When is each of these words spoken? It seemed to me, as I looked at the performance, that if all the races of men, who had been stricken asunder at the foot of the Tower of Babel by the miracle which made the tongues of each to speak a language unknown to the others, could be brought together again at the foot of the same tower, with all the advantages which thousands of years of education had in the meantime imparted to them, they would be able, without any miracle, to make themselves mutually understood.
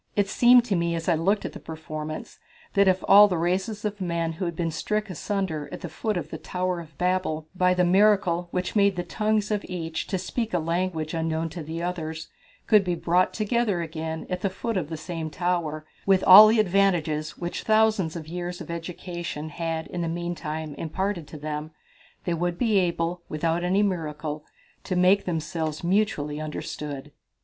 It 0.15 0.27
seemed 0.27 0.65
to 0.65 0.75
me, 0.75 0.95
as 0.95 1.07
I 1.07 1.13
looked 1.13 1.45
at 1.45 1.53
the 1.53 1.59
performance, 1.59 2.39
that 2.73 2.87
if 2.87 3.03
all 3.07 3.27
the 3.27 3.37
races 3.37 3.85
of 3.85 4.01
men, 4.01 4.31
who 4.33 4.45
had 4.45 4.55
been 4.55 4.71
stricken 4.71 5.11
asunder 5.11 5.69
at 5.71 5.81
the 5.81 5.89
foot 5.89 6.17
of 6.17 6.31
the 6.31 6.39
Tower 6.39 6.79
of 6.79 6.97
Babel 6.97 7.47
by 7.53 7.75
the 7.75 7.83
miracle 7.85 8.47
which 8.49 8.75
made 8.75 8.95
the 8.95 9.03
tongues 9.03 9.51
of 9.51 9.63
each 9.69 10.07
to 10.07 10.17
speak 10.17 10.55
a 10.55 10.57
language 10.57 11.13
unknown 11.13 11.49
to 11.49 11.61
the 11.61 11.83
others, 11.83 12.29
could 12.65 12.83
be 12.83 12.95
brought 12.95 13.31
together 13.31 13.83
again 13.83 14.25
at 14.27 14.41
the 14.41 14.49
foot 14.49 14.75
of 14.75 14.89
the 14.89 14.97
same 14.97 15.29
tower, 15.29 15.85
with 16.07 16.23
all 16.23 16.47
the 16.47 16.59
advantages 16.59 17.37
which 17.37 17.61
thousands 17.61 18.15
of 18.15 18.27
years 18.27 18.59
of 18.59 18.71
education 18.71 19.49
had 19.49 19.85
in 19.85 20.01
the 20.01 20.09
meantime 20.09 20.73
imparted 20.79 21.27
to 21.27 21.37
them, 21.37 21.69
they 22.23 22.33
would 22.33 22.57
be 22.57 22.79
able, 22.79 23.21
without 23.29 23.63
any 23.63 23.83
miracle, 23.83 24.43
to 24.83 24.95
make 24.95 25.25
themselves 25.25 25.83
mutually 25.83 26.41
understood. 26.41 27.11